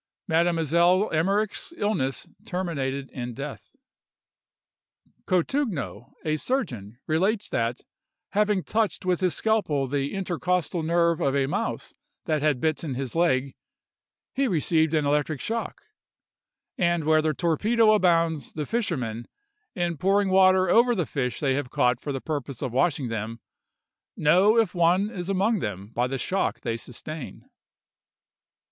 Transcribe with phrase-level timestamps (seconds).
[0.27, 3.69] Mademoiselle Emmerich's illness terminated in death.
[5.27, 7.81] Cotugno, a surgeon, relates that,
[8.31, 11.93] having touched with his scalpel the intercostal nerve of a mouse
[12.25, 13.53] that had bitten his leg,
[14.33, 15.81] he received an electric shock;
[16.79, 19.27] and where the torpedo abounds, the fishermen,
[19.75, 23.39] in pouring water over the fish they have caught for the purpose of washing them,
[24.17, 27.47] know if one is among them by the shock they sustain.